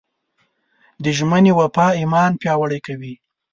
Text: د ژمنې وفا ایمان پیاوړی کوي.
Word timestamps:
د 1.03 1.05
ژمنې 1.17 1.51
وفا 1.59 1.87
ایمان 1.99 2.31
پیاوړی 2.41 2.79
کوي. 2.87 3.13